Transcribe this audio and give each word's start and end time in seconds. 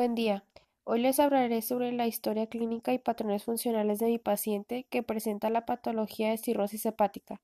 Buen 0.00 0.14
día. 0.14 0.46
Hoy 0.84 1.00
les 1.00 1.20
hablaré 1.20 1.60
sobre 1.60 1.92
la 1.92 2.06
historia 2.06 2.46
clínica 2.46 2.94
y 2.94 2.98
patrones 2.98 3.44
funcionales 3.44 3.98
de 3.98 4.06
mi 4.06 4.18
paciente 4.18 4.86
que 4.88 5.02
presenta 5.02 5.50
la 5.50 5.66
patología 5.66 6.30
de 6.30 6.38
cirrosis 6.38 6.86
hepática. 6.86 7.42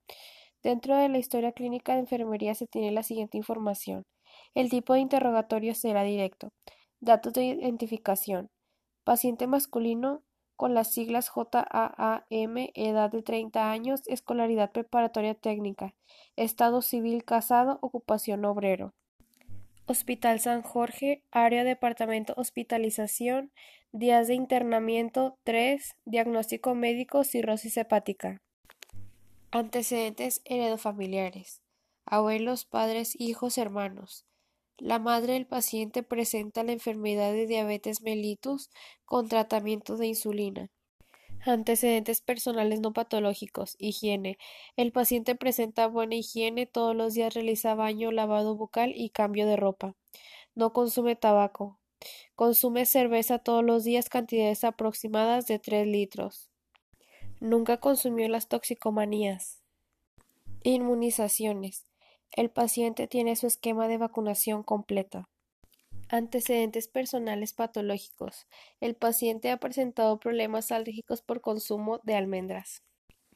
Dentro 0.62 0.96
de 0.96 1.10
la 1.10 1.18
historia 1.18 1.52
clínica 1.52 1.92
de 1.92 1.98
enfermería 1.98 2.54
se 2.54 2.66
tiene 2.66 2.92
la 2.92 3.02
siguiente 3.02 3.36
información. 3.36 4.06
El 4.54 4.70
tipo 4.70 4.94
de 4.94 5.00
interrogatorio 5.00 5.74
será 5.74 6.02
directo. 6.02 6.48
Datos 6.98 7.34
de 7.34 7.44
identificación. 7.44 8.48
Paciente 9.04 9.46
masculino 9.46 10.22
con 10.56 10.72
las 10.72 10.90
siglas 10.94 11.28
JAAM, 11.28 12.70
edad 12.72 13.10
de 13.10 13.22
30 13.22 13.70
años, 13.70 14.00
escolaridad 14.06 14.72
preparatoria 14.72 15.34
técnica, 15.34 15.94
estado 16.36 16.80
civil 16.80 17.22
casado, 17.22 17.78
ocupación 17.82 18.46
obrero. 18.46 18.94
Hospital 19.88 20.40
San 20.40 20.62
Jorge, 20.62 21.22
área 21.30 21.62
departamento 21.62 22.34
hospitalización, 22.36 23.52
días 23.92 24.26
de 24.26 24.34
internamiento 24.34 25.38
3, 25.44 25.94
diagnóstico 26.04 26.74
médico 26.74 27.22
cirrosis 27.22 27.76
hepática. 27.76 28.42
Antecedentes 29.52 30.42
heredofamiliares. 30.44 31.62
Abuelos, 32.04 32.64
padres, 32.64 33.14
hijos, 33.20 33.58
hermanos. 33.58 34.26
La 34.76 34.98
madre 34.98 35.34
del 35.34 35.46
paciente 35.46 36.02
presenta 36.02 36.64
la 36.64 36.72
enfermedad 36.72 37.30
de 37.30 37.46
diabetes 37.46 38.02
mellitus 38.02 38.70
con 39.04 39.28
tratamiento 39.28 39.96
de 39.96 40.08
insulina. 40.08 40.68
Antecedentes 41.44 42.20
personales 42.20 42.80
no 42.80 42.92
patológicos. 42.92 43.76
Higiene. 43.78 44.38
El 44.76 44.92
paciente 44.92 45.34
presenta 45.34 45.86
buena 45.86 46.16
higiene, 46.16 46.66
todos 46.66 46.96
los 46.96 47.14
días 47.14 47.34
realiza 47.34 47.74
baño, 47.74 48.10
lavado 48.10 48.56
bucal 48.56 48.92
y 48.94 49.10
cambio 49.10 49.46
de 49.46 49.56
ropa. 49.56 49.94
No 50.54 50.72
consume 50.72 51.16
tabaco. 51.16 51.78
Consume 52.34 52.86
cerveza 52.86 53.38
todos 53.38 53.64
los 53.64 53.84
días, 53.84 54.08
cantidades 54.08 54.64
aproximadas 54.64 55.46
de 55.46 55.58
3 55.58 55.86
litros. 55.86 56.50
Nunca 57.40 57.78
consumió 57.78 58.28
las 58.28 58.48
toxicomanías. 58.48 59.62
Inmunizaciones. 60.62 61.86
El 62.32 62.50
paciente 62.50 63.06
tiene 63.06 63.36
su 63.36 63.46
esquema 63.46 63.88
de 63.88 63.98
vacunación 63.98 64.62
completa. 64.62 65.28
Antecedentes 66.08 66.86
personales 66.86 67.52
patológicos. 67.52 68.46
El 68.80 68.94
paciente 68.94 69.50
ha 69.50 69.56
presentado 69.56 70.20
problemas 70.20 70.70
alérgicos 70.70 71.20
por 71.20 71.40
consumo 71.40 72.00
de 72.04 72.14
almendras. 72.14 72.84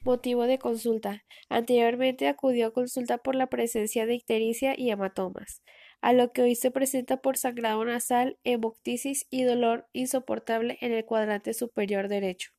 Motivo 0.04 0.44
de 0.44 0.60
consulta. 0.60 1.24
Anteriormente 1.48 2.28
acudió 2.28 2.68
a 2.68 2.72
consulta 2.72 3.18
por 3.18 3.34
la 3.34 3.48
presencia 3.48 4.06
de 4.06 4.14
ictericia 4.14 4.78
y 4.78 4.90
hematomas, 4.90 5.62
a 6.00 6.12
lo 6.12 6.32
que 6.32 6.42
hoy 6.42 6.54
se 6.54 6.70
presenta 6.70 7.16
por 7.16 7.36
sangrado 7.36 7.84
nasal, 7.84 8.38
hemoptisis 8.44 9.26
y 9.30 9.42
dolor 9.42 9.88
insoportable 9.92 10.78
en 10.80 10.92
el 10.92 11.04
cuadrante 11.04 11.54
superior 11.54 12.06
derecho. 12.06 12.52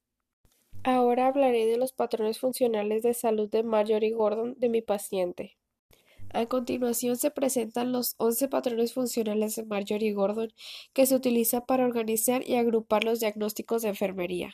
Ahora 0.83 1.27
hablaré 1.27 1.67
de 1.67 1.77
los 1.77 1.93
patrones 1.93 2.37
funcionales 2.37 3.01
de 3.01 3.13
salud 3.13 3.49
de 3.49 3.63
Marjorie 3.63 4.11
Gordon 4.11 4.55
de 4.57 4.67
mi 4.67 4.81
paciente. 4.81 5.57
A 6.33 6.45
continuación 6.45 7.17
se 7.17 7.29
presentan 7.29 7.91
los 7.91 8.15
once 8.17 8.47
patrones 8.47 8.93
funcionales 8.93 9.55
de 9.57 9.65
Marjorie 9.65 10.13
Gordon 10.13 10.53
que 10.93 11.05
se 11.05 11.15
utiliza 11.15 11.65
para 11.65 11.85
organizar 11.85 12.47
y 12.47 12.55
agrupar 12.55 13.03
los 13.03 13.19
diagnósticos 13.19 13.81
de 13.81 13.89
enfermería. 13.89 14.53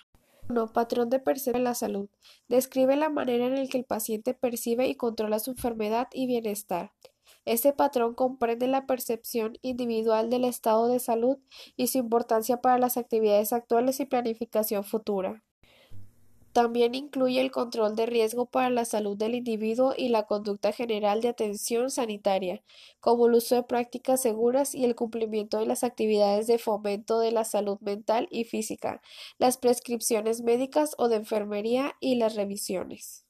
1. 0.49 0.73
Patrón 0.73 1.09
de 1.09 1.19
percepción 1.19 1.53
de 1.53 1.59
la 1.59 1.75
salud. 1.75 2.09
Describe 2.47 2.95
la 2.95 3.09
manera 3.09 3.45
en 3.45 3.55
la 3.55 3.67
que 3.67 3.77
el 3.77 3.83
paciente 3.83 4.33
percibe 4.33 4.87
y 4.87 4.95
controla 4.95 5.37
su 5.37 5.51
enfermedad 5.51 6.07
y 6.13 6.25
bienestar. 6.25 6.93
Este 7.45 7.73
patrón 7.73 8.15
comprende 8.15 8.67
la 8.67 8.87
percepción 8.87 9.57
individual 9.61 10.29
del 10.29 10.45
estado 10.45 10.87
de 10.87 10.99
salud 10.99 11.37
y 11.75 11.87
su 11.87 11.99
importancia 11.99 12.59
para 12.61 12.79
las 12.79 12.97
actividades 12.97 13.53
actuales 13.53 13.99
y 13.99 14.05
planificación 14.05 14.83
futura. 14.83 15.43
También 16.57 16.95
incluye 16.95 17.39
el 17.39 17.51
control 17.51 17.95
de 17.95 18.07
riesgo 18.07 18.47
para 18.47 18.71
la 18.71 18.83
salud 18.83 19.15
del 19.15 19.35
individuo 19.35 19.93
y 19.95 20.09
la 20.09 20.23
conducta 20.23 20.71
general 20.71 21.21
de 21.21 21.27
atención 21.27 21.91
sanitaria, 21.91 22.63
como 22.99 23.27
el 23.27 23.35
uso 23.35 23.53
de 23.53 23.61
prácticas 23.61 24.23
seguras 24.23 24.73
y 24.73 24.83
el 24.83 24.95
cumplimiento 24.95 25.59
de 25.59 25.67
las 25.67 25.83
actividades 25.83 26.47
de 26.47 26.57
fomento 26.57 27.19
de 27.19 27.31
la 27.31 27.43
salud 27.43 27.77
mental 27.81 28.27
y 28.31 28.45
física, 28.45 29.03
las 29.37 29.57
prescripciones 29.57 30.41
médicas 30.41 30.95
o 30.97 31.09
de 31.09 31.17
enfermería 31.17 31.93
y 31.99 32.15
las 32.15 32.33
revisiones. 32.33 33.26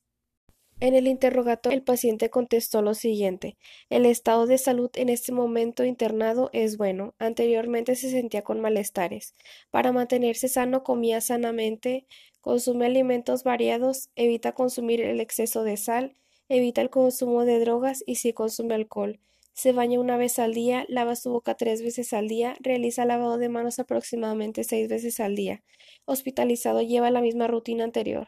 En 0.79 0.93
el 0.93 1.07
interrogatorio, 1.07 1.75
el 1.75 1.83
paciente 1.83 2.29
contestó 2.29 2.83
lo 2.83 2.93
siguiente: 2.93 3.57
El 3.89 4.05
estado 4.05 4.45
de 4.45 4.59
salud 4.59 4.91
en 4.93 5.09
este 5.09 5.31
momento 5.31 5.83
internado 5.83 6.51
es 6.53 6.77
bueno. 6.77 7.15
Anteriormente 7.17 7.95
se 7.95 8.11
sentía 8.11 8.43
con 8.43 8.59
malestares. 8.59 9.33
Para 9.71 9.91
mantenerse 9.91 10.47
sano 10.47 10.83
comía 10.83 11.19
sanamente, 11.19 12.05
consume 12.41 12.85
alimentos 12.85 13.43
variados, 13.43 14.11
evita 14.15 14.51
consumir 14.51 15.01
el 15.01 15.19
exceso 15.19 15.63
de 15.63 15.77
sal, 15.77 16.15
evita 16.47 16.81
el 16.81 16.91
consumo 16.91 17.43
de 17.43 17.59
drogas 17.59 18.03
y 18.05 18.15
si 18.15 18.33
consume 18.33 18.75
alcohol. 18.75 19.19
Se 19.53 19.71
baña 19.71 19.99
una 19.99 20.15
vez 20.15 20.37
al 20.37 20.53
día, 20.53 20.85
lava 20.89 21.15
su 21.15 21.31
boca 21.31 21.55
tres 21.55 21.81
veces 21.81 22.13
al 22.13 22.27
día, 22.27 22.55
realiza 22.59 23.03
lavado 23.05 23.39
de 23.39 23.49
manos 23.49 23.79
aproximadamente 23.79 24.63
seis 24.63 24.87
veces 24.87 25.19
al 25.19 25.35
día. 25.35 25.63
Hospitalizado 26.05 26.83
lleva 26.83 27.09
la 27.09 27.21
misma 27.21 27.47
rutina 27.47 27.83
anterior 27.83 28.27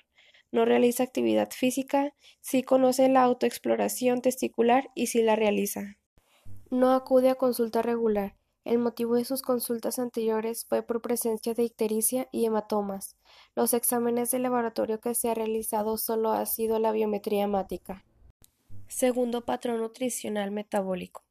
no 0.52 0.66
realiza 0.66 1.04
actividad 1.04 1.52
física, 1.52 2.14
sí 2.42 2.64
conoce 2.64 3.10
la 3.10 3.24
autoexploración 3.24 4.22
testicular 4.22 4.90
y 4.96 5.08
sí 5.08 5.22
la 5.22 5.36
realiza. 5.36 5.98
No 6.72 6.92
acude 6.92 7.30
a 7.30 7.36
consulta 7.36 7.82
regular. 7.82 8.36
El 8.66 8.78
motivo 8.78 9.16
de 9.16 9.26
sus 9.26 9.42
consultas 9.42 10.00
anteriores 10.00 10.66
fue 10.66 10.84
por 10.84 11.02
presencia 11.02 11.54
de 11.54 11.64
ictericia 11.64 12.28
y 12.32 12.46
hematomas. 12.46 13.16
Los 13.56 13.74
exámenes 13.74 14.32
de 14.32 14.40
laboratorio 14.40 15.00
que 15.00 15.16
se 15.16 15.30
ha 15.30 15.34
realizado 15.34 15.98
solo 15.98 16.32
ha 16.32 16.46
sido 16.46 16.78
la 16.78 16.92
biometría 16.92 17.44
hemática. 17.44 18.04
Segundo 18.88 19.46
patrón 19.46 19.80
nutricional 19.80 20.52
metabólico. 20.52 21.24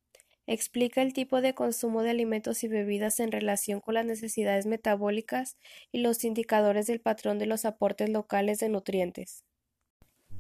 Explica 0.51 1.03
el 1.03 1.13
tipo 1.13 1.43
de 1.43 1.55
consumo 1.55 2.03
de 2.03 2.09
alimentos 2.09 2.65
y 2.65 2.69
bebidas 2.69 3.21
en 3.21 3.31
relación 3.31 3.81
con 3.81 3.93
las 3.93 4.07
necesidades 4.07 4.65
metabólicas 4.65 5.59
y 5.93 5.99
los 5.99 6.25
indicadores 6.25 6.87
del 6.87 7.03
patrón 7.03 7.39
de 7.39 7.45
los 7.45 7.67
aportes 7.67 8.09
locales 8.09 8.59
de 8.59 8.71
nutrientes. 8.71 9.45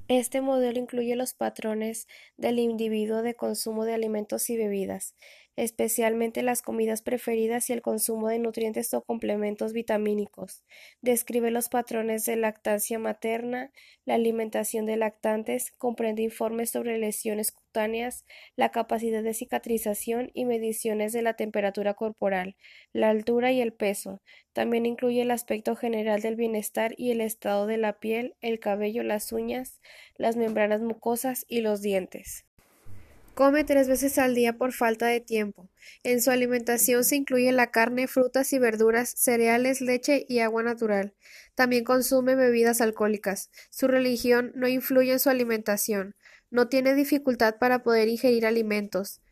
Este 0.08 0.40
modelo 0.40 0.78
incluye 0.78 1.14
los 1.14 1.34
patrones 1.34 2.08
del 2.38 2.58
individuo 2.58 3.20
de 3.20 3.34
consumo 3.34 3.84
de 3.84 3.92
alimentos 3.92 4.48
y 4.48 4.56
bebidas, 4.56 5.14
especialmente 5.58 6.42
las 6.42 6.62
comidas 6.62 7.02
preferidas 7.02 7.68
y 7.68 7.72
el 7.72 7.82
consumo 7.82 8.28
de 8.28 8.38
nutrientes 8.38 8.94
o 8.94 9.02
complementos 9.02 9.72
vitamínicos. 9.72 10.62
Describe 11.02 11.50
los 11.50 11.68
patrones 11.68 12.24
de 12.24 12.36
lactancia 12.36 13.00
materna, 13.00 13.72
la 14.04 14.14
alimentación 14.14 14.86
de 14.86 14.96
lactantes, 14.96 15.72
comprende 15.72 16.22
informes 16.22 16.70
sobre 16.70 16.96
lesiones 16.98 17.50
cutáneas, 17.50 18.24
la 18.54 18.70
capacidad 18.70 19.20
de 19.24 19.34
cicatrización 19.34 20.30
y 20.32 20.44
mediciones 20.44 21.12
de 21.12 21.22
la 21.22 21.34
temperatura 21.34 21.94
corporal, 21.94 22.56
la 22.92 23.08
altura 23.10 23.50
y 23.50 23.60
el 23.60 23.72
peso. 23.72 24.22
También 24.52 24.86
incluye 24.86 25.22
el 25.22 25.32
aspecto 25.32 25.74
general 25.74 26.22
del 26.22 26.36
bienestar 26.36 26.94
y 26.96 27.10
el 27.10 27.20
estado 27.20 27.66
de 27.66 27.78
la 27.78 27.98
piel, 27.98 28.36
el 28.40 28.60
cabello, 28.60 29.02
las 29.02 29.32
uñas, 29.32 29.80
las 30.16 30.36
membranas 30.36 30.82
mucosas 30.82 31.44
y 31.48 31.62
los 31.62 31.82
dientes. 31.82 32.47
Come 33.38 33.62
tres 33.62 33.86
veces 33.86 34.18
al 34.18 34.34
día 34.34 34.58
por 34.58 34.72
falta 34.72 35.06
de 35.06 35.20
tiempo. 35.20 35.70
En 36.02 36.20
su 36.20 36.32
alimentación 36.32 37.04
se 37.04 37.14
incluye 37.14 37.52
la 37.52 37.70
carne, 37.70 38.08
frutas 38.08 38.52
y 38.52 38.58
verduras, 38.58 39.14
cereales, 39.16 39.80
leche 39.80 40.26
y 40.28 40.40
agua 40.40 40.64
natural. 40.64 41.14
También 41.54 41.84
consume 41.84 42.34
bebidas 42.34 42.80
alcohólicas. 42.80 43.52
Su 43.70 43.86
religión 43.86 44.50
no 44.56 44.66
influye 44.66 45.12
en 45.12 45.20
su 45.20 45.30
alimentación. 45.30 46.16
No 46.50 46.66
tiene 46.66 46.96
dificultad 46.96 47.58
para 47.60 47.84
poder 47.84 48.08
ingerir 48.08 48.44
alimentos. 48.44 49.22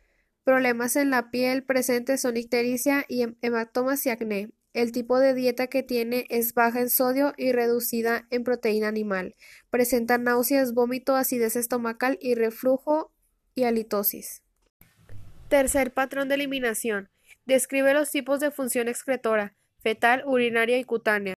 Problemas 0.45 0.95
en 0.95 1.09
la 1.09 1.29
piel 1.29 1.65
presentes 1.65 2.21
son 2.21 2.37
ictericia 2.37 3.03
y 3.09 3.25
hematomas 3.41 4.05
y 4.05 4.09
acné. 4.09 4.51
El 4.71 4.93
tipo 4.93 5.19
de 5.19 5.33
dieta 5.33 5.67
que 5.67 5.83
tiene 5.83 6.27
es 6.29 6.53
baja 6.53 6.79
en 6.79 6.89
sodio 6.89 7.33
y 7.35 7.51
reducida 7.51 8.25
en 8.29 8.45
proteína 8.45 8.87
animal. 8.87 9.35
Presenta 9.69 10.17
náuseas, 10.17 10.73
vómito, 10.73 11.17
acidez 11.17 11.57
estomacal 11.57 12.17
y 12.21 12.35
reflujo 12.35 13.11
y 13.57 13.63
halitosis. 13.63 14.43
Tercer 15.49 15.91
patrón 15.91 16.29
de 16.29 16.35
eliminación. 16.35 17.09
Describe 17.45 17.93
los 17.93 18.11
tipos 18.11 18.39
de 18.39 18.51
función 18.51 18.87
excretora, 18.87 19.55
fetal, 19.79 20.23
urinaria 20.25 20.77
y 20.77 20.83
cutánea. 20.83 21.33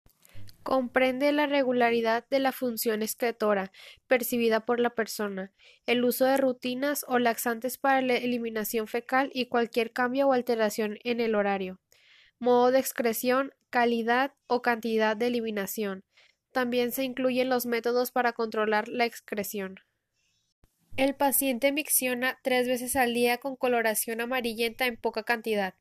Comprende 0.65 1.31
la 1.31 1.47
regularidad 1.47 2.27
de 2.29 2.41
la 2.41 2.51
función 2.51 3.03
excretora 3.03 3.71
percibida 4.09 4.67
por 4.67 4.81
la 4.81 4.91
persona, 4.91 5.53
el 5.87 6.05
uso 6.05 6.25
de 6.25 6.37
rutinas 6.37 7.05
o 7.09 7.21
laxantes 7.21 7.79
para 7.79 8.03
la 8.03 8.17
eliminación 8.17 8.89
fecal 8.89 9.31
y 9.33 9.47
cualquier 9.47 9.93
cambio 9.93 10.27
o 10.27 10.33
alteración 10.33 10.99
en 11.05 11.21
el 11.21 11.37
horario. 11.37 11.79
Modo 12.41 12.73
de 12.73 12.81
excreción, 12.81 13.55
calidad 13.71 14.35
o 14.49 14.61
cantidad 14.61 15.17
de 15.17 15.29
eliminación. 15.29 16.03
También 16.51 16.91
se 16.91 17.05
incluyen 17.05 17.49
los 17.49 17.65
métodos 17.65 18.11
para 18.11 18.33
controlar 18.33 18.89
la 18.89 19.05
excreción. 19.05 19.77
El 20.99 21.15
paciente 21.15 21.71
micciona 21.71 22.41
tres 22.43 22.67
veces 22.67 22.97
al 22.97 23.15
día 23.15 23.39
con 23.39 23.55
coloración 23.55 24.21
amarillenta 24.21 24.87
en 24.87 24.97
poca 24.97 25.23
cantidad. 25.23 25.75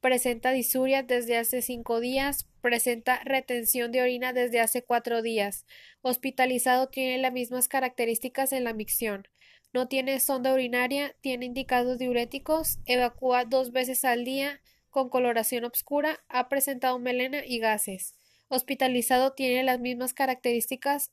presenta 0.00 0.52
disuria 0.52 1.02
desde 1.02 1.36
hace 1.36 1.60
cinco 1.60 2.00
días, 2.00 2.48
presenta 2.62 3.20
retención 3.24 3.92
de 3.92 4.00
orina 4.00 4.32
desde 4.32 4.60
hace 4.60 4.82
cuatro 4.82 5.20
días, 5.20 5.66
hospitalizado 6.00 6.88
tiene 6.88 7.18
las 7.18 7.34
mismas 7.34 7.68
características 7.68 8.52
en 8.54 8.64
la 8.64 8.72
micción, 8.72 9.28
no 9.74 9.86
tiene 9.86 10.18
sonda 10.18 10.54
urinaria, 10.54 11.14
tiene 11.20 11.44
indicados 11.44 11.98
diuréticos, 11.98 12.78
evacúa 12.86 13.44
dos 13.44 13.70
veces 13.70 14.02
al 14.06 14.24
día, 14.24 14.62
con 14.88 15.10
coloración 15.10 15.66
oscura, 15.66 16.24
ha 16.30 16.48
presentado 16.48 16.98
melena 16.98 17.44
y 17.44 17.58
gases. 17.58 18.14
Hospitalizado 18.48 19.34
tiene 19.34 19.62
las 19.62 19.78
mismas 19.78 20.14
características 20.14 21.10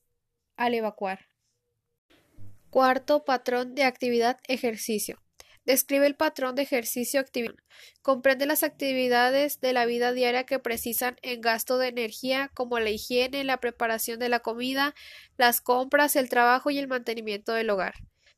al 0.56 0.74
evacuar. 0.74 1.31
Cuarto 2.72 3.26
patrón 3.26 3.76
de 3.76 3.84
actividad 3.84 4.40
ejercicio. 4.48 5.22
Describe 5.66 6.08
el 6.08 6.16
patrón 6.16 6.56
de 6.56 6.62
ejercicio-actividad. 6.62 7.56
Comprende 8.02 8.46
las 8.46 8.64
actividades 8.64 9.60
de 9.60 9.74
la 9.74 9.86
vida 9.86 10.14
diaria 10.14 10.46
que 10.46 10.58
precisan 10.58 11.18
en 11.22 11.42
gasto 11.42 11.78
de 11.78 11.90
energía, 11.90 12.50
como 12.54 12.80
la 12.80 12.90
higiene, 12.90 13.44
la 13.44 13.58
preparación 13.58 14.20
de 14.20 14.30
la 14.30 14.40
comida, 14.40 14.96
las 15.36 15.60
compras, 15.60 16.16
el 16.16 16.30
trabajo 16.30 16.70
y 16.70 16.78
el 16.78 16.88
mantenimiento 16.88 17.52
del 17.52 17.70
hogar. 17.70 17.96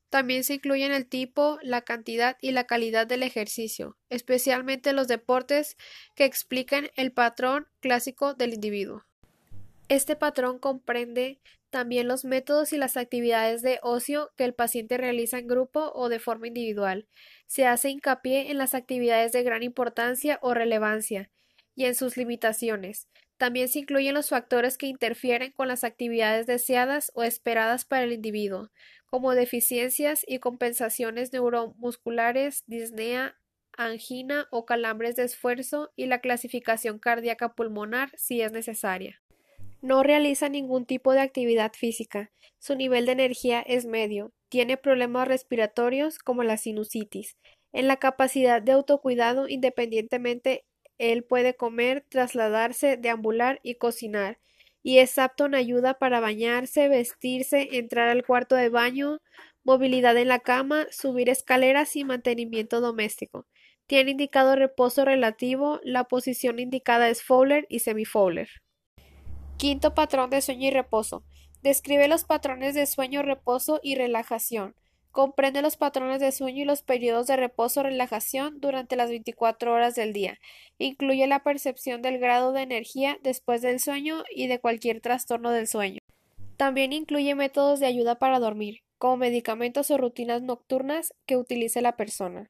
También 0.09 0.43
se 0.43 0.55
incluyen 0.55 0.93
el 0.93 1.07
tipo, 1.07 1.59
la 1.61 1.83
cantidad 1.83 2.35
y 2.41 2.53
la 2.53 2.63
calidad 2.63 3.05
del 3.05 3.21
ejercicio, 3.21 3.97
especialmente 4.09 4.93
los 4.93 5.07
deportes 5.07 5.77
que 6.15 6.25
explican 6.25 6.89
el 6.95 7.11
patrón 7.11 7.67
clásico 7.81 8.33
del 8.33 8.55
individuo. 8.55 9.03
Este 9.93 10.15
patrón 10.15 10.57
comprende 10.57 11.39
también 11.69 12.07
los 12.07 12.25
métodos 12.25 12.73
y 12.73 12.77
las 12.77 12.97
actividades 12.97 13.61
de 13.61 13.77
ocio 13.83 14.31
que 14.35 14.43
el 14.43 14.55
paciente 14.55 14.97
realiza 14.97 15.37
en 15.37 15.45
grupo 15.45 15.91
o 15.93 16.09
de 16.09 16.17
forma 16.17 16.47
individual. 16.47 17.07
Se 17.45 17.67
hace 17.67 17.91
hincapié 17.91 18.49
en 18.49 18.57
las 18.57 18.73
actividades 18.73 19.33
de 19.33 19.43
gran 19.43 19.61
importancia 19.61 20.39
o 20.41 20.55
relevancia 20.55 21.29
y 21.75 21.85
en 21.85 21.93
sus 21.93 22.17
limitaciones. 22.17 23.07
También 23.37 23.67
se 23.67 23.77
incluyen 23.77 24.15
los 24.15 24.29
factores 24.29 24.79
que 24.79 24.87
interfieren 24.87 25.51
con 25.51 25.67
las 25.67 25.83
actividades 25.83 26.47
deseadas 26.47 27.11
o 27.13 27.21
esperadas 27.21 27.85
para 27.85 28.05
el 28.05 28.13
individuo, 28.13 28.71
como 29.05 29.35
deficiencias 29.35 30.25
y 30.27 30.39
compensaciones 30.39 31.31
neuromusculares, 31.33 32.63
disnea, 32.65 33.37
angina 33.77 34.47
o 34.49 34.65
calambres 34.65 35.15
de 35.15 35.25
esfuerzo 35.25 35.91
y 35.95 36.07
la 36.07 36.19
clasificación 36.19 36.97
cardíaca 36.97 37.53
pulmonar 37.53 38.09
si 38.17 38.41
es 38.41 38.51
necesaria. 38.51 39.22
No 39.83 40.01
realiza 40.01 40.47
ningún 40.47 40.85
tipo 40.85 41.11
de 41.11 41.19
actividad 41.19 41.73
física. 41.73 42.31
Su 42.57 42.73
nivel 42.75 43.05
de 43.05 43.11
energía 43.11 43.59
es 43.59 43.85
medio. 43.85 44.31
Tiene 44.47 44.77
problemas 44.77 45.27
respiratorios 45.27 46.19
como 46.19 46.43
la 46.43 46.55
sinusitis. 46.55 47.35
En 47.73 47.89
la 47.89 47.97
capacidad 47.97 48.61
de 48.61 48.71
autocuidado 48.71 49.49
independientemente 49.49 50.63
él 50.99 51.25
puede 51.25 51.55
comer, 51.55 52.05
trasladarse, 52.07 52.95
deambular 52.95 53.59
y 53.61 53.75
cocinar 53.75 54.39
y 54.83 54.99
es 54.99 55.17
apto 55.17 55.47
en 55.47 55.55
ayuda 55.55 55.95
para 55.95 56.21
bañarse, 56.21 56.87
vestirse, 56.87 57.67
entrar 57.73 58.07
al 58.07 58.25
cuarto 58.25 58.55
de 58.55 58.69
baño, 58.69 59.19
movilidad 59.65 60.15
en 60.15 60.29
la 60.29 60.39
cama, 60.39 60.87
subir 60.91 61.29
escaleras 61.29 61.97
y 61.97 62.05
mantenimiento 62.05 62.79
doméstico. 62.79 63.47
Tiene 63.85 64.11
indicado 64.11 64.55
reposo 64.55 65.03
relativo, 65.03 65.81
la 65.83 66.05
posición 66.05 66.59
indicada 66.59 67.09
es 67.09 67.21
Fowler 67.21 67.65
y 67.67 67.79
semi-Fowler. 67.79 68.62
Quinto 69.57 69.93
patrón 69.93 70.29
de 70.29 70.41
sueño 70.41 70.67
y 70.67 70.71
reposo. 70.71 71.23
Describe 71.61 72.07
los 72.07 72.25
patrones 72.25 72.75
de 72.75 72.85
sueño, 72.85 73.23
reposo 73.23 73.79
y 73.81 73.95
relajación. 73.95 74.75
Comprende 75.11 75.61
los 75.61 75.77
patrones 75.77 76.19
de 76.19 76.31
sueño 76.31 76.63
y 76.63 76.65
los 76.65 76.81
periodos 76.81 77.27
de 77.27 77.35
reposo-relajación 77.37 78.59
durante 78.59 78.95
las 78.95 79.09
24 79.09 79.71
horas 79.71 79.93
del 79.95 80.11
día. 80.11 80.39
Incluye 80.79 81.27
la 81.27 81.43
percepción 81.43 82.01
del 82.01 82.17
grado 82.17 82.51
de 82.51 82.63
energía 82.63 83.17
después 83.21 83.61
del 83.61 83.79
sueño 83.79 84.23
y 84.35 84.47
de 84.47 84.59
cualquier 84.59 85.01
trastorno 85.01 85.51
del 85.51 85.67
sueño. 85.67 85.99
También 86.57 86.93
incluye 86.93 87.35
métodos 87.35 87.79
de 87.79 87.85
ayuda 87.85 88.15
para 88.15 88.39
dormir, 88.39 88.79
como 88.97 89.17
medicamentos 89.17 89.91
o 89.91 89.97
rutinas 89.97 90.41
nocturnas 90.41 91.13
que 91.25 91.37
utilice 91.37 91.81
la 91.81 91.95
persona. 91.95 92.49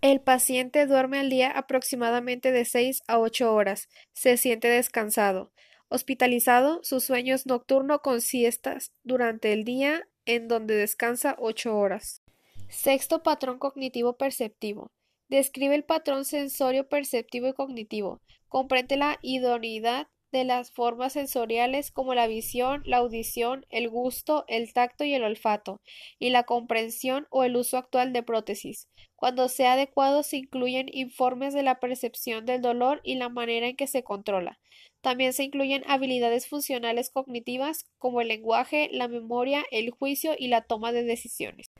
El 0.00 0.20
paciente 0.20 0.86
duerme 0.86 1.18
al 1.18 1.30
día 1.30 1.50
aproximadamente 1.50 2.52
de 2.52 2.64
6 2.64 3.02
a 3.08 3.18
8 3.18 3.52
horas. 3.52 3.88
Se 4.12 4.36
siente 4.36 4.68
descansado. 4.68 5.50
Hospitalizado, 5.90 6.80
su 6.82 7.00
sueño 7.00 7.34
es 7.34 7.46
nocturno 7.46 8.00
con 8.00 8.20
siestas 8.20 8.92
durante 9.04 9.52
el 9.52 9.64
día 9.64 10.06
en 10.26 10.46
donde 10.46 10.74
descansa 10.74 11.36
ocho 11.38 11.76
horas. 11.76 12.22
Sexto 12.68 13.22
patrón 13.22 13.58
cognitivo 13.58 14.18
perceptivo. 14.18 14.90
Describe 15.28 15.74
el 15.74 15.84
patrón 15.84 16.26
sensorio 16.26 16.88
perceptivo 16.88 17.48
y 17.48 17.54
cognitivo. 17.54 18.20
Comprende 18.48 18.96
la 18.96 19.18
idoneidad 19.22 20.08
de 20.32 20.44
las 20.44 20.70
formas 20.70 21.14
sensoriales 21.14 21.90
como 21.90 22.14
la 22.14 22.26
visión, 22.26 22.82
la 22.84 22.98
audición, 22.98 23.66
el 23.70 23.88
gusto, 23.88 24.44
el 24.48 24.72
tacto 24.72 25.04
y 25.04 25.14
el 25.14 25.24
olfato, 25.24 25.80
y 26.18 26.30
la 26.30 26.44
comprensión 26.44 27.26
o 27.30 27.44
el 27.44 27.56
uso 27.56 27.78
actual 27.78 28.12
de 28.12 28.22
prótesis. 28.22 28.88
Cuando 29.16 29.48
sea 29.48 29.72
adecuado 29.72 30.22
se 30.22 30.36
incluyen 30.36 30.86
informes 30.92 31.54
de 31.54 31.62
la 31.62 31.80
percepción 31.80 32.46
del 32.46 32.62
dolor 32.62 33.00
y 33.02 33.16
la 33.16 33.28
manera 33.28 33.68
en 33.68 33.76
que 33.76 33.86
se 33.86 34.04
controla. 34.04 34.58
También 35.00 35.32
se 35.32 35.44
incluyen 35.44 35.84
habilidades 35.86 36.48
funcionales 36.48 37.10
cognitivas 37.10 37.86
como 37.98 38.20
el 38.20 38.28
lenguaje, 38.28 38.88
la 38.92 39.08
memoria, 39.08 39.64
el 39.70 39.90
juicio 39.90 40.34
y 40.38 40.48
la 40.48 40.62
toma 40.62 40.92
de 40.92 41.04
decisiones. 41.04 41.70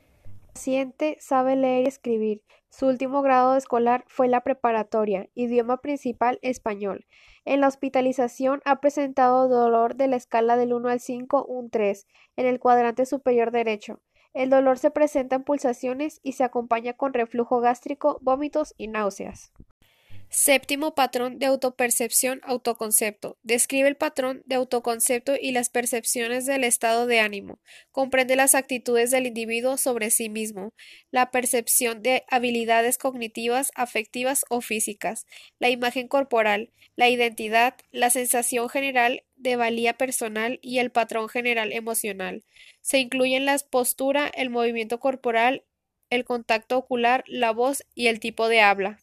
Paciente 0.58 1.16
sabe 1.20 1.54
leer 1.54 1.84
y 1.84 1.86
escribir. 1.86 2.42
Su 2.68 2.88
último 2.88 3.22
grado 3.22 3.54
escolar 3.54 4.04
fue 4.08 4.26
la 4.26 4.40
preparatoria, 4.40 5.28
idioma 5.36 5.76
principal 5.76 6.40
español. 6.42 7.06
En 7.44 7.60
la 7.60 7.68
hospitalización 7.68 8.60
ha 8.64 8.80
presentado 8.80 9.46
dolor 9.46 9.94
de 9.94 10.08
la 10.08 10.16
escala 10.16 10.56
del 10.56 10.72
1 10.72 10.88
al 10.88 10.98
5, 10.98 11.44
un 11.44 11.70
3, 11.70 12.08
en 12.34 12.46
el 12.46 12.58
cuadrante 12.58 13.06
superior 13.06 13.52
derecho. 13.52 14.00
El 14.34 14.50
dolor 14.50 14.78
se 14.78 14.90
presenta 14.90 15.36
en 15.36 15.44
pulsaciones 15.44 16.18
y 16.24 16.32
se 16.32 16.42
acompaña 16.42 16.94
con 16.94 17.14
reflujo 17.14 17.60
gástrico, 17.60 18.18
vómitos 18.20 18.74
y 18.76 18.88
náuseas. 18.88 19.52
Séptimo 20.30 20.94
patrón 20.94 21.38
de 21.38 21.46
autopercepción 21.46 22.40
autoconcepto. 22.44 23.38
Describe 23.42 23.88
el 23.88 23.96
patrón 23.96 24.42
de 24.44 24.56
autoconcepto 24.56 25.32
y 25.40 25.52
las 25.52 25.70
percepciones 25.70 26.44
del 26.44 26.64
estado 26.64 27.06
de 27.06 27.20
ánimo. 27.20 27.60
Comprende 27.92 28.36
las 28.36 28.54
actitudes 28.54 29.10
del 29.10 29.26
individuo 29.26 29.78
sobre 29.78 30.10
sí 30.10 30.28
mismo, 30.28 30.74
la 31.10 31.30
percepción 31.30 32.02
de 32.02 32.24
habilidades 32.28 32.98
cognitivas, 32.98 33.72
afectivas 33.74 34.44
o 34.50 34.60
físicas, 34.60 35.24
la 35.58 35.70
imagen 35.70 36.08
corporal, 36.08 36.72
la 36.94 37.08
identidad, 37.08 37.76
la 37.90 38.10
sensación 38.10 38.68
general 38.68 39.24
de 39.36 39.56
valía 39.56 39.96
personal 39.96 40.58
y 40.60 40.78
el 40.78 40.90
patrón 40.90 41.30
general 41.30 41.72
emocional. 41.72 42.44
Se 42.82 42.98
incluyen 42.98 43.46
la 43.46 43.58
postura, 43.70 44.30
el 44.34 44.50
movimiento 44.50 45.00
corporal, 45.00 45.64
el 46.10 46.26
contacto 46.26 46.76
ocular, 46.76 47.24
la 47.26 47.52
voz 47.52 47.84
y 47.94 48.08
el 48.08 48.20
tipo 48.20 48.48
de 48.48 48.60
habla. 48.60 48.98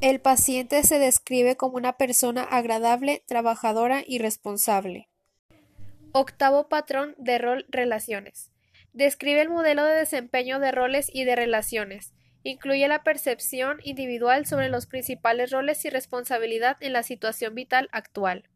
El 0.00 0.20
paciente 0.20 0.84
se 0.84 1.00
describe 1.00 1.56
como 1.56 1.76
una 1.76 1.94
persona 1.94 2.44
agradable, 2.44 3.24
trabajadora 3.26 4.04
y 4.06 4.20
responsable. 4.20 5.08
Octavo 6.12 6.68
patrón 6.68 7.16
de 7.18 7.38
rol 7.38 7.66
relaciones. 7.68 8.52
Describe 8.92 9.40
el 9.40 9.48
modelo 9.48 9.84
de 9.84 9.96
desempeño 9.96 10.60
de 10.60 10.70
roles 10.70 11.10
y 11.12 11.24
de 11.24 11.34
relaciones. 11.34 12.14
Incluye 12.44 12.86
la 12.86 13.02
percepción 13.02 13.80
individual 13.82 14.46
sobre 14.46 14.68
los 14.68 14.86
principales 14.86 15.50
roles 15.50 15.84
y 15.84 15.90
responsabilidad 15.90 16.76
en 16.78 16.92
la 16.92 17.02
situación 17.02 17.56
vital 17.56 17.88
actual. 17.90 18.48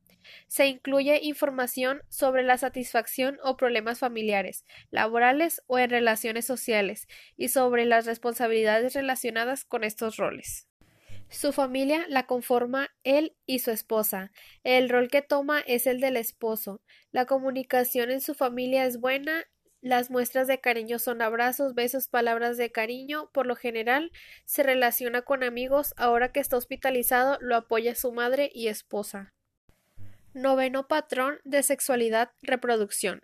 Se 0.47 0.67
incluye 0.69 1.19
información 1.25 2.03
sobre 2.09 2.45
la 2.45 2.57
satisfacción 2.57 3.41
o 3.43 3.57
problemas 3.57 3.99
familiares, 3.99 4.65
laborales 4.93 5.61
o 5.67 5.81
en 5.81 5.91
relaciones 5.91 6.45
sociales, 6.45 7.09
y 7.37 7.49
sobre 7.49 7.85
las 7.85 8.07
responsabilidades 8.07 8.95
relacionadas 8.95 9.65
con 9.65 9.83
estos 9.83 10.19
roles. 10.19 10.69
Su 11.33 11.53
familia 11.53 12.05
la 12.09 12.27
conforma 12.27 12.91
él 13.05 13.35
y 13.47 13.61
su 13.61 13.71
esposa. 13.71 14.31
El 14.65 14.91
rol 14.91 15.09
que 15.09 15.23
toma 15.23 15.61
es 15.61 15.87
el 15.87 15.99
del 15.99 16.19
esposo. 16.19 16.83
La 17.11 17.25
comunicación 17.25 18.11
en 18.11 18.21
su 18.21 18.35
familia 18.35 18.85
es 18.85 19.01
buena. 19.01 19.47
Las 19.81 20.11
muestras 20.11 20.47
de 20.47 20.61
cariño 20.61 20.99
son 20.99 21.23
abrazos, 21.23 21.75
besos, 21.75 22.09
palabras 22.09 22.59
de 22.59 22.71
cariño. 22.71 23.31
Por 23.33 23.47
lo 23.47 23.57
general, 23.57 24.13
se 24.45 24.63
relaciona 24.63 25.23
con 25.23 25.43
amigos. 25.43 25.95
Ahora 25.97 26.33
que 26.33 26.41
está 26.41 26.59
hospitalizado, 26.59 27.39
lo 27.41 27.57
apoya 27.57 27.95
su 27.95 28.13
madre 28.13 28.51
y 28.53 28.69
esposa. 28.69 29.33
Noveno 30.35 30.87
patrón 30.87 31.39
de 31.45 31.63
sexualidad 31.63 32.31
reproducción. 32.43 33.23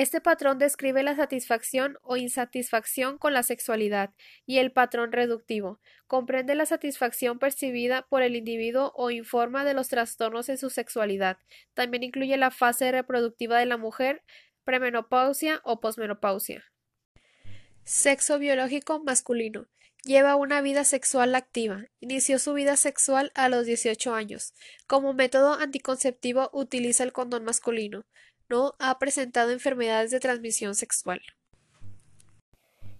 Este 0.00 0.22
patrón 0.22 0.58
describe 0.58 1.02
la 1.02 1.14
satisfacción 1.14 1.98
o 2.00 2.16
insatisfacción 2.16 3.18
con 3.18 3.34
la 3.34 3.42
sexualidad 3.42 4.14
y 4.46 4.56
el 4.56 4.72
patrón 4.72 5.12
reductivo. 5.12 5.78
Comprende 6.06 6.54
la 6.54 6.64
satisfacción 6.64 7.38
percibida 7.38 8.06
por 8.08 8.22
el 8.22 8.34
individuo 8.34 8.94
o 8.96 9.10
informa 9.10 9.62
de 9.62 9.74
los 9.74 9.88
trastornos 9.88 10.48
en 10.48 10.56
su 10.56 10.70
sexualidad. 10.70 11.36
También 11.74 12.02
incluye 12.02 12.38
la 12.38 12.50
fase 12.50 12.90
reproductiva 12.90 13.58
de 13.58 13.66
la 13.66 13.76
mujer, 13.76 14.22
premenopausia 14.64 15.60
o 15.64 15.80
posmenopausia. 15.80 16.64
Sexo 17.84 18.38
biológico 18.38 19.04
masculino. 19.04 19.66
Lleva 20.02 20.34
una 20.34 20.62
vida 20.62 20.84
sexual 20.84 21.34
activa. 21.34 21.84
Inició 22.00 22.38
su 22.38 22.54
vida 22.54 22.78
sexual 22.78 23.32
a 23.34 23.50
los 23.50 23.66
18 23.66 24.14
años. 24.14 24.54
Como 24.86 25.12
método 25.12 25.52
anticonceptivo 25.52 26.48
utiliza 26.54 27.04
el 27.04 27.12
condón 27.12 27.44
masculino. 27.44 28.06
No 28.50 28.74
ha 28.80 28.98
presentado 28.98 29.52
enfermedades 29.52 30.10
de 30.10 30.18
transmisión 30.18 30.74
sexual. 30.74 31.20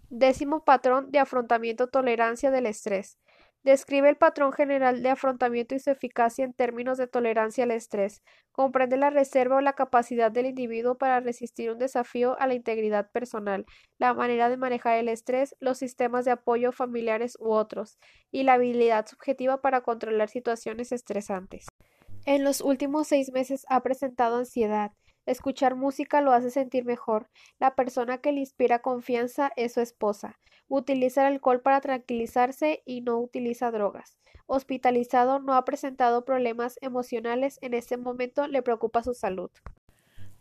Décimo 0.09 0.64
patrón 0.64 1.11
de 1.11 1.19
afrontamiento 1.19 1.88
tolerancia 1.88 2.52
del 2.52 2.66
estrés. 2.66 3.19
Describe 3.64 4.09
el 4.09 4.16
patrón 4.16 4.52
general 4.52 5.02
de 5.02 5.11
afrontamiento 5.11 5.75
y 5.75 5.80
su 5.80 5.90
eficacia 5.90 6.45
en 6.45 6.54
términos 6.54 6.99
de 6.99 7.09
tolerancia 7.09 7.64
al 7.64 7.73
estrés. 7.73 8.23
Comprende 8.52 8.97
la 8.97 9.11
reserva 9.11 9.57
o 9.57 9.61
la 9.61 9.73
capacidad 9.73 10.30
del 10.30 10.47
individuo 10.47 10.97
para 10.97 11.19
resistir 11.19 11.71
un 11.73 11.78
desafío 11.78 12.38
a 12.38 12.47
la 12.47 12.54
integridad 12.54 13.11
personal, 13.11 13.66
la 13.99 14.14
manera 14.14 14.49
de 14.49 14.57
manejar 14.57 14.99
el 14.99 15.09
estrés, 15.09 15.57
los 15.59 15.78
sistemas 15.78 16.25
de 16.25 16.30
apoyo 16.30 16.71
familiares 16.71 17.37
u 17.40 17.50
otros, 17.50 17.99
y 18.30 18.45
la 18.45 18.54
habilidad 18.54 19.07
subjetiva 19.07 19.61
para 19.61 19.80
controlar 19.80 20.28
situaciones 20.28 20.92
estresantes. 20.92 21.66
En 22.25 22.45
los 22.45 22.61
últimos 22.61 23.09
seis 23.09 23.33
meses 23.33 23.66
ha 23.69 23.83
presentado 23.83 24.37
ansiedad. 24.37 24.92
Escuchar 25.30 25.76
música 25.76 26.20
lo 26.22 26.32
hace 26.32 26.50
sentir 26.50 26.84
mejor. 26.84 27.28
La 27.60 27.76
persona 27.76 28.18
que 28.18 28.32
le 28.32 28.40
inspira 28.40 28.82
confianza 28.82 29.52
es 29.54 29.75
su 29.75 29.80
esposa. 29.80 30.40
Utiliza 30.66 31.20
el 31.20 31.34
alcohol 31.34 31.60
para 31.60 31.80
tranquilizarse 31.80 32.82
y 32.84 33.02
no 33.02 33.20
utiliza 33.20 33.70
drogas. 33.70 34.18
Hospitalizado, 34.46 35.38
no 35.38 35.54
ha 35.54 35.64
presentado 35.64 36.25
problemas 36.25 36.78
emocionales. 36.80 37.60
En 37.60 37.75
este 37.75 37.96
momento 37.96 38.49
le 38.49 38.60
preocupa 38.62 39.04
su 39.04 39.14
salud. 39.14 39.52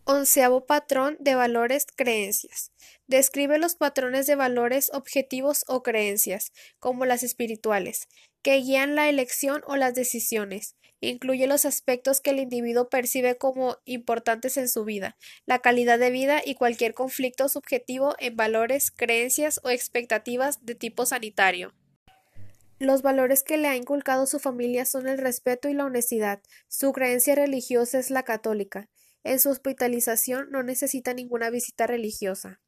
Onceavo 0.05 0.65
patrón 0.65 1.17
de 1.19 1.35
valores 1.35 1.85
creencias. 1.95 2.71
Describe 3.05 3.59
los 3.59 3.75
patrones 3.75 4.25
de 4.25 4.33
valores 4.33 4.89
objetivos 4.91 5.65
o 5.67 5.83
creencias, 5.83 6.51
como 6.79 7.05
las 7.05 7.21
espirituales, 7.21 8.07
que 8.41 8.57
guían 8.57 8.95
la 8.95 9.09
elección 9.09 9.61
o 9.65 9.75
las 9.75 9.93
decisiones. 9.93 10.75
Incluye 11.01 11.47
los 11.47 11.65
aspectos 11.65 12.19
que 12.19 12.31
el 12.31 12.39
individuo 12.39 12.89
percibe 12.89 13.37
como 13.37 13.77
importantes 13.85 14.57
en 14.57 14.67
su 14.67 14.83
vida, 14.83 15.15
la 15.45 15.59
calidad 15.59 15.97
de 15.97 16.11
vida 16.11 16.41
y 16.45 16.55
cualquier 16.55 16.93
conflicto 16.93 17.47
subjetivo 17.47 18.15
en 18.19 18.35
valores, 18.35 18.91
creencias 18.91 19.61
o 19.63 19.69
expectativas 19.69 20.65
de 20.65 20.75
tipo 20.75 21.05
sanitario. 21.05 21.73
Los 22.79 23.01
valores 23.01 23.43
que 23.43 23.57
le 23.57 23.67
ha 23.67 23.75
inculcado 23.75 24.25
su 24.25 24.39
familia 24.39 24.85
son 24.85 25.07
el 25.07 25.17
respeto 25.17 25.67
y 25.67 25.73
la 25.73 25.85
honestidad. 25.85 26.41
Su 26.67 26.93
creencia 26.93 27.35
religiosa 27.35 27.99
es 27.99 28.09
la 28.09 28.23
católica. 28.23 28.89
En 29.23 29.39
su 29.39 29.49
hospitalización 29.49 30.49
no 30.49 30.63
necesita 30.63 31.13
ninguna 31.13 31.49
visita 31.49 31.87
religiosa. 31.87 32.61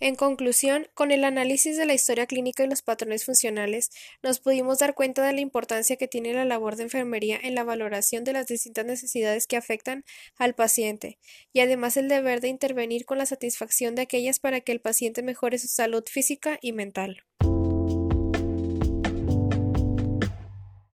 En 0.00 0.14
conclusión, 0.14 0.86
con 0.94 1.10
el 1.10 1.24
análisis 1.24 1.76
de 1.76 1.84
la 1.84 1.92
historia 1.92 2.26
clínica 2.26 2.62
y 2.62 2.68
los 2.68 2.82
patrones 2.82 3.24
funcionales, 3.24 3.90
nos 4.22 4.38
pudimos 4.38 4.78
dar 4.78 4.94
cuenta 4.94 5.24
de 5.24 5.32
la 5.32 5.40
importancia 5.40 5.96
que 5.96 6.06
tiene 6.06 6.32
la 6.32 6.44
labor 6.44 6.76
de 6.76 6.84
enfermería 6.84 7.36
en 7.42 7.56
la 7.56 7.64
valoración 7.64 8.22
de 8.22 8.32
las 8.32 8.46
distintas 8.46 8.86
necesidades 8.86 9.48
que 9.48 9.56
afectan 9.56 10.04
al 10.36 10.54
paciente, 10.54 11.18
y 11.52 11.60
además 11.60 11.96
el 11.96 12.08
deber 12.08 12.40
de 12.40 12.48
intervenir 12.48 13.06
con 13.06 13.18
la 13.18 13.26
satisfacción 13.26 13.96
de 13.96 14.02
aquellas 14.02 14.38
para 14.38 14.60
que 14.60 14.70
el 14.70 14.80
paciente 14.80 15.22
mejore 15.22 15.58
su 15.58 15.66
salud 15.66 16.04
física 16.06 16.58
y 16.62 16.72
mental. 16.72 17.24